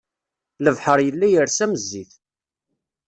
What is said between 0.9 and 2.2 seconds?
yella ires am zzit